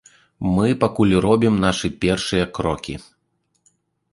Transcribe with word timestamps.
Мы 0.53 0.67
пакуль 0.83 1.13
робім 1.25 1.59
нашы 1.65 1.87
першыя 2.07 2.45
крокі. 2.59 2.95